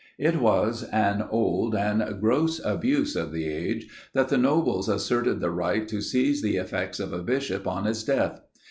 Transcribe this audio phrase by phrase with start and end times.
[0.17, 5.51] It was an old and gross abuse of the age, that the nobles asserted the
[5.51, 8.41] right to seize the effects of a bishop on his death.